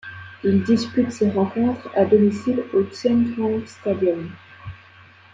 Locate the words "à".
1.95-2.05